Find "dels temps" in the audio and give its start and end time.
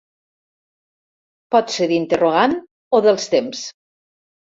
3.09-3.63